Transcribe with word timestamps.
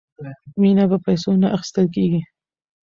مینه 0.61 0.85
په 0.91 0.97
پیسو 1.05 1.31
نه 1.41 1.47
اخیستل 1.57 1.85
کیږي. 1.95 2.21